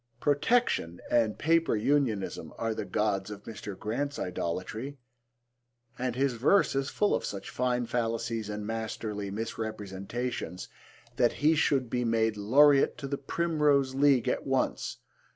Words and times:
Protection 0.19 0.99
and 1.11 1.37
Paper 1.37 1.75
Unionism 1.75 2.51
are 2.57 2.73
the 2.73 2.85
gods 2.85 3.29
of 3.29 3.43
Mr. 3.43 3.77
Grant's 3.77 4.17
idolatry, 4.17 4.97
and 5.99 6.15
his 6.15 6.33
verse 6.33 6.73
is 6.73 6.89
full 6.89 7.13
of 7.13 7.23
such 7.23 7.51
fine 7.51 7.85
fallacies 7.85 8.49
and 8.49 8.65
masterly 8.65 9.29
misrepresentations 9.29 10.69
that 11.17 11.33
he 11.33 11.53
should 11.53 11.87
be 11.87 12.03
made 12.03 12.35
Laureate 12.35 12.97
to 12.97 13.07
the 13.07 13.19
Primrose 13.19 13.93
League 13.93 14.27
at 14.27 14.47
once. 14.47 14.97